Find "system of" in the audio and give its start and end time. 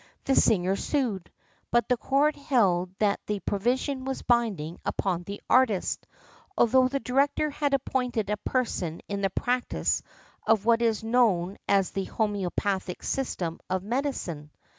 13.03-13.83